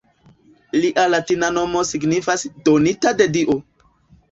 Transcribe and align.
Lia 0.77 1.03
latina 1.15 1.51
nomo 1.59 1.85
signifas 1.91 2.47
“donita 2.71 3.15
de 3.23 3.31
dio“. 3.39 3.61